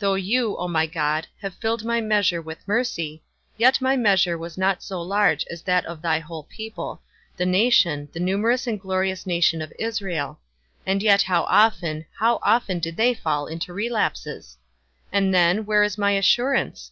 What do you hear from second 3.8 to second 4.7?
my measure was